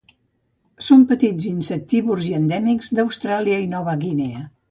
[0.85, 4.45] Són petits, insectívors i endèmics d'Austràlia i Nova Guinea.